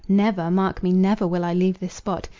Never—mark 0.09 0.81
me—never 0.81 1.27
will 1.27 1.45
I 1.45 1.53
leave 1.53 1.79
this 1.79 1.93
spot. 1.93 2.27